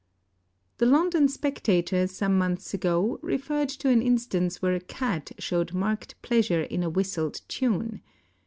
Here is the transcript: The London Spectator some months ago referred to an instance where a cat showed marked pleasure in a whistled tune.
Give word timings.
The 0.79 0.87
London 0.87 1.27
Spectator 1.27 2.07
some 2.07 2.35
months 2.35 2.73
ago 2.73 3.19
referred 3.21 3.69
to 3.69 3.89
an 3.89 4.01
instance 4.01 4.59
where 4.59 4.73
a 4.73 4.79
cat 4.79 5.31
showed 5.37 5.73
marked 5.75 6.19
pleasure 6.23 6.63
in 6.63 6.81
a 6.81 6.89
whistled 6.89 7.41
tune. 7.47 8.01